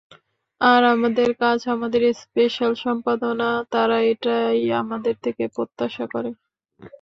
আর 0.61 0.81
আমাদের 0.95 1.29
কাজ, 1.35 1.59
আমাদের 1.67 2.01
স্পেশাল 2.15 2.71
সম্পাদনা, 2.85 3.49
তারা 3.71 3.97
এটাই 4.11 4.61
আমাদের 4.81 5.15
থেকে 5.25 5.43
প্রত্যাশা 5.55 6.05
করে। 6.13 6.29